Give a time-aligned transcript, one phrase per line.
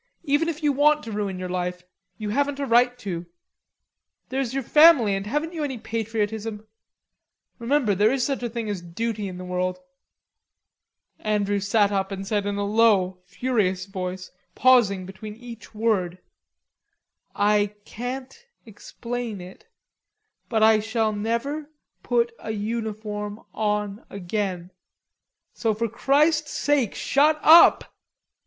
[0.23, 1.83] Even if you want to ruin your life,
[2.17, 3.27] you haven't a right to.
[4.29, 6.65] There's your family, and haven't you any patriotism?...
[7.59, 9.77] Remember, there is such a thing as duty in the world."
[11.19, 16.17] Andrews sat up and said in a low, furious voice, pausing between each word:
[17.35, 19.67] "I can't explain it....
[20.49, 21.69] But I shall never
[22.01, 24.71] put a uniform on again....
[25.53, 27.93] So for Christ's sake shut up."